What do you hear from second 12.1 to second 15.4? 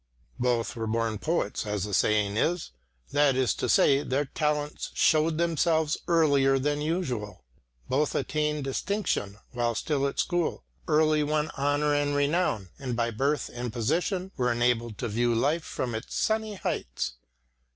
renown, and by birth and position were enabled to view